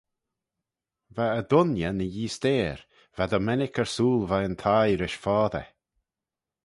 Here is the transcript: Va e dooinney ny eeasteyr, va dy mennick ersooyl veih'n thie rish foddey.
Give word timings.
Va 1.15 1.25
e 1.39 1.41
dooinney 1.49 1.91
ny 1.97 2.07
eeasteyr, 2.17 2.79
va 3.15 3.23
dy 3.31 3.39
mennick 3.45 3.77
ersooyl 3.83 4.23
veih'n 4.29 4.59
thie 4.63 4.95
rish 4.99 5.19
foddey. 5.23 5.67